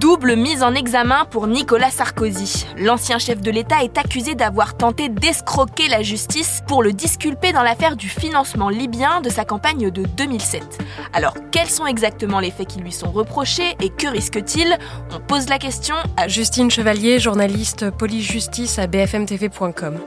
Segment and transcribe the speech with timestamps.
[0.00, 2.64] Double mise en examen pour Nicolas Sarkozy.
[2.78, 7.62] L'ancien chef de l'État est accusé d'avoir tenté d'escroquer la justice pour le disculper dans
[7.62, 10.78] l'affaire du financement libyen de sa campagne de 2007.
[11.12, 14.78] Alors, quels sont exactement les faits qui lui sont reprochés et que risque-t-il?
[15.14, 19.98] On pose la question à Justine Chevalier, journaliste police-justice à bfmtv.com.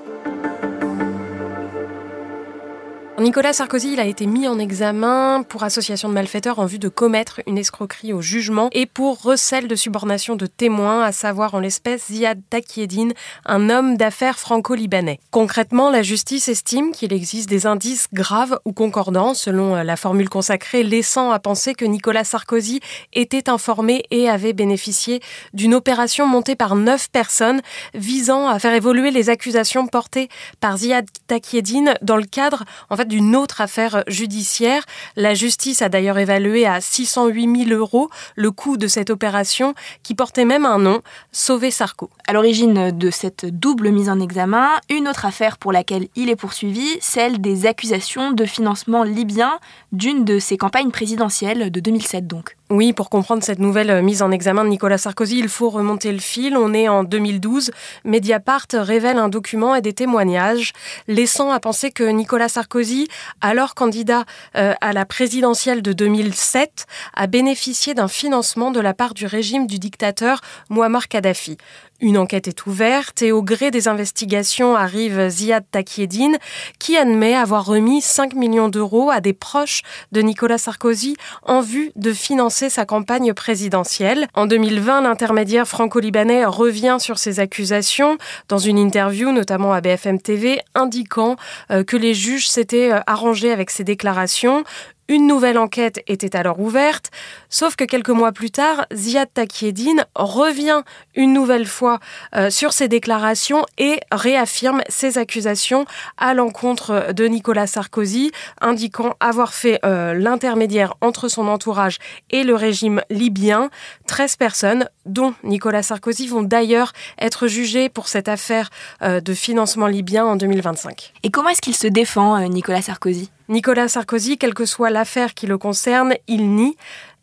[3.20, 6.90] Nicolas Sarkozy il a été mis en examen pour association de malfaiteurs en vue de
[6.90, 11.60] commettre une escroquerie au jugement et pour recel de subornation de témoins, à savoir en
[11.60, 13.14] l'espèce Ziad Takieddine,
[13.46, 15.20] un homme d'affaires franco-libanais.
[15.30, 20.82] Concrètement, la justice estime qu'il existe des indices graves ou concordants, selon la formule consacrée,
[20.82, 22.80] laissant à penser que Nicolas Sarkozy
[23.14, 25.22] était informé et avait bénéficié
[25.54, 27.62] d'une opération montée par neuf personnes
[27.94, 33.03] visant à faire évoluer les accusations portées par Ziad Takieddine dans le cadre en fait,
[33.06, 34.84] d'une autre affaire judiciaire.
[35.16, 40.16] La justice a d'ailleurs évalué à 608 000 euros le coût de cette opération qui
[40.16, 42.10] portait même un nom, Sauver Sarko.
[42.28, 46.36] À l'origine de cette double mise en examen, une autre affaire pour laquelle il est
[46.36, 49.60] poursuivi, celle des accusations de financement libyen
[49.92, 52.56] d'une de ses campagnes présidentielles de 2007 donc.
[52.70, 56.18] Oui, pour comprendre cette nouvelle mise en examen de Nicolas Sarkozy, il faut remonter le
[56.18, 56.58] fil.
[56.58, 57.70] On est en 2012.
[58.04, 60.74] Mediapart révèle un document et des témoignages
[61.08, 62.93] laissant à penser que Nicolas Sarkozy,
[63.42, 69.14] alors candidat euh, à la présidentielle de 2007, a bénéficié d'un financement de la part
[69.14, 71.58] du régime du dictateur Muammar Kadhafi.
[72.04, 76.38] Une enquête est ouverte et au gré des investigations arrive Ziad Takieddine
[76.78, 81.94] qui admet avoir remis 5 millions d'euros à des proches de Nicolas Sarkozy en vue
[81.96, 84.28] de financer sa campagne présidentielle.
[84.34, 88.18] En 2020, l'intermédiaire franco-libanais revient sur ces accusations
[88.50, 91.38] dans une interview, notamment à BFM TV, indiquant
[91.72, 94.66] euh, que les juges s'étaient euh, arrangés avec ces déclarations.
[95.10, 97.12] Une nouvelle enquête était alors ouverte,
[97.50, 102.00] sauf que quelques mois plus tard, Ziad Takieddine revient une nouvelle fois
[102.36, 105.86] euh, sur ses déclarations et réaffirme ses accusations
[106.18, 111.98] à l'encontre de Nicolas Sarkozy, indiquant avoir fait euh, l'intermédiaire entre son entourage
[112.32, 113.70] et le régime libyen.
[114.08, 118.70] 13 personnes, dont Nicolas Sarkozy, vont d'ailleurs être jugées pour cette affaire
[119.02, 121.12] euh, de financement libyen en 2025.
[121.24, 123.30] Et comment est-ce qu'il se défend, Nicolas Sarkozy?
[123.54, 126.76] Nicolas Sarkozy, quelle que soit l'affaire qui le concerne, il nie.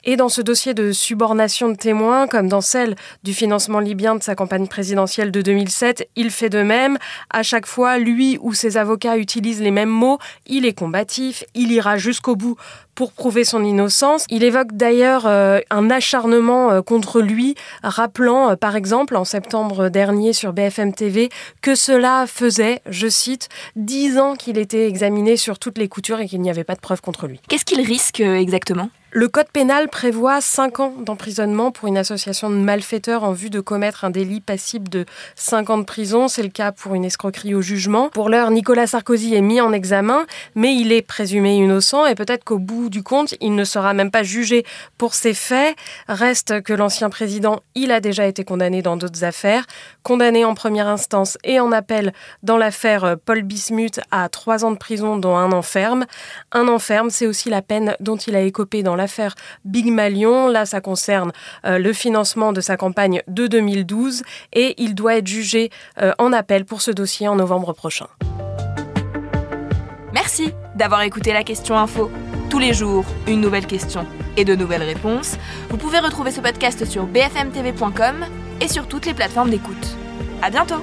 [0.05, 4.23] Et dans ce dossier de subornation de témoins, comme dans celle du financement libyen de
[4.23, 6.99] sa campagne présidentielle de 2007, il fait de même.
[7.31, 10.19] À chaque fois, lui ou ses avocats utilisent les mêmes mots.
[10.47, 12.57] Il est combatif, il ira jusqu'au bout
[12.95, 14.27] pour prouver son innocence.
[14.29, 19.89] Il évoque d'ailleurs euh, un acharnement euh, contre lui, rappelant euh, par exemple en septembre
[19.89, 21.31] dernier sur BFM TV
[21.63, 26.27] que cela faisait, je cite, dix ans qu'il était examiné sur toutes les coutures et
[26.27, 27.41] qu'il n'y avait pas de preuves contre lui.
[27.49, 28.91] Qu'est-ce qu'il risque exactement?
[29.13, 33.59] Le code pénal prévoit 5 ans d'emprisonnement pour une association de malfaiteurs en vue de
[33.59, 35.05] commettre un délit passible de
[35.35, 36.29] 5 ans de prison.
[36.29, 38.09] C'est le cas pour une escroquerie au jugement.
[38.11, 42.45] Pour l'heure, Nicolas Sarkozy est mis en examen, mais il est présumé innocent et peut-être
[42.45, 44.65] qu'au bout du compte, il ne sera même pas jugé
[44.97, 45.75] pour ces faits.
[46.07, 49.67] Reste que l'ancien président, il a déjà été condamné dans d'autres affaires,
[50.05, 52.13] condamné en première instance et en appel
[52.45, 56.07] dans l'affaire Paul Bismuth à 3 ans de prison dont un an ferme.
[56.53, 59.35] Un an ferme, c'est aussi la peine dont il a écopé dans l'affaire
[59.65, 60.49] Big Malion.
[60.49, 61.33] Là, ça concerne
[61.65, 64.23] euh, le financement de sa campagne de 2012
[64.53, 68.07] et il doit être jugé euh, en appel pour ce dossier en novembre prochain.
[70.13, 72.11] Merci d'avoir écouté la question info.
[72.49, 74.07] Tous les jours, une nouvelle question
[74.37, 75.37] et de nouvelles réponses.
[75.69, 78.27] Vous pouvez retrouver ce podcast sur bfmtv.com
[78.61, 79.97] et sur toutes les plateformes d'écoute.
[80.43, 80.83] À bientôt!